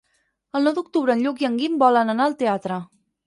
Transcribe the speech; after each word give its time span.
El 0.59 0.63
nou 0.67 0.73
d'octubre 0.77 1.15
en 1.17 1.21
Lluc 1.25 1.43
i 1.45 1.49
en 1.51 1.59
Guim 1.61 1.77
volen 1.85 2.13
anar 2.15 2.27
al 2.31 2.35
teatre. 2.43 2.81